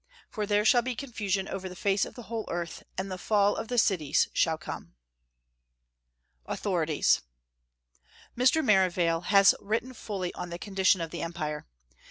For 0.31 0.47
there 0.47 0.65
shall 0.65 0.81
be 0.81 0.95
confusion 0.95 1.47
over 1.47 1.69
the 1.69 1.75
face 1.75 2.05
of 2.05 2.15
the 2.15 2.23
whole 2.23 2.45
earth, 2.49 2.81
and 2.97 3.11
the 3.11 3.19
fall 3.19 3.55
of 3.55 3.69
cities 3.79 4.29
shall 4.33 4.57
come." 4.57 4.95
AUTHORITIES. 6.47 7.21
Mr. 8.35 8.65
Merivale 8.65 9.21
has 9.21 9.53
written 9.59 9.93
fully 9.93 10.33
on 10.33 10.49
the 10.49 10.57
condition 10.57 11.01
of 11.01 11.11
the 11.11 11.21
empire. 11.21 11.67